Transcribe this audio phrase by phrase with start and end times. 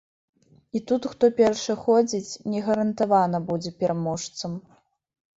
[0.77, 4.57] І тут хто першы ходзіць, не гарантавана будзе пераможцам.